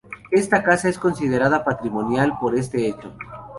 Esta 0.31 0.63
casa 0.63 0.89
es 0.89 0.97
considerada 0.97 1.63
patrimonial 1.63 2.35
por 2.39 2.55
este 2.55 2.87
hecho. 2.87 3.13